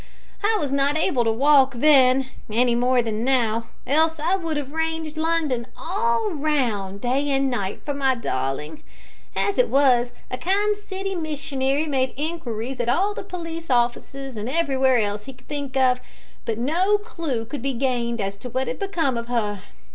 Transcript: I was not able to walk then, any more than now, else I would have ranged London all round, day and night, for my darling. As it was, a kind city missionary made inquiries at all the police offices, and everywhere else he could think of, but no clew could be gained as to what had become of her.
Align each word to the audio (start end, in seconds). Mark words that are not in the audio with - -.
I 0.43 0.57
was 0.59 0.71
not 0.71 0.97
able 0.97 1.23
to 1.25 1.31
walk 1.31 1.75
then, 1.75 2.25
any 2.49 2.73
more 2.73 3.03
than 3.03 3.23
now, 3.23 3.67
else 3.85 4.19
I 4.19 4.35
would 4.35 4.57
have 4.57 4.71
ranged 4.71 5.15
London 5.15 5.67
all 5.77 6.31
round, 6.31 7.01
day 7.01 7.29
and 7.29 7.51
night, 7.51 7.83
for 7.85 7.93
my 7.93 8.15
darling. 8.15 8.81
As 9.35 9.59
it 9.59 9.69
was, 9.69 10.09
a 10.31 10.39
kind 10.39 10.75
city 10.75 11.13
missionary 11.13 11.85
made 11.85 12.15
inquiries 12.17 12.79
at 12.79 12.89
all 12.89 13.13
the 13.13 13.21
police 13.23 13.69
offices, 13.69 14.37
and 14.37 14.49
everywhere 14.49 14.97
else 14.97 15.25
he 15.25 15.33
could 15.33 15.47
think 15.47 15.77
of, 15.77 15.99
but 16.45 16.57
no 16.57 16.97
clew 16.97 17.45
could 17.45 17.61
be 17.61 17.73
gained 17.73 18.19
as 18.19 18.39
to 18.39 18.49
what 18.49 18.67
had 18.67 18.79
become 18.79 19.17
of 19.19 19.27
her. 19.27 19.61